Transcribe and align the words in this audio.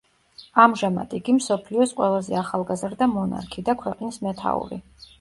ამჟამად 0.63 1.13
იგი 1.17 1.35
მსოფლიოს 1.35 1.95
ყველაზე 2.01 2.39
ახალგაზრდა 2.41 3.13
მონარქი 3.15 3.69
და 3.71 3.81
ქვეყნის 3.87 4.23
მეთაური. 4.29 4.87